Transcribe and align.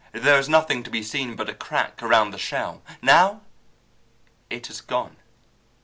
There 0.13 0.39
is 0.39 0.49
nothing 0.49 0.81
to 0.81 0.89
be 0.89 1.03
seen 1.03 1.35
but 1.35 1.47
a 1.47 1.53
crack 1.53 2.01
around 2.01 2.31
the 2.31 2.39
shell! 2.39 2.81
Now 3.03 3.41
it 4.49 4.65
has 4.65 4.81
gone! 4.81 5.17